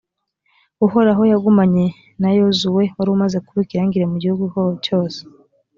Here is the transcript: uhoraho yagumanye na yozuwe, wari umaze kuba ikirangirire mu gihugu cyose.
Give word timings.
uhoraho 0.85 1.23
yagumanye 1.31 1.85
na 2.21 2.29
yozuwe, 2.37 2.83
wari 2.97 3.09
umaze 3.15 3.37
kuba 3.45 3.59
ikirangirire 3.63 4.05
mu 4.11 4.17
gihugu 4.23 4.45
cyose. 4.85 5.19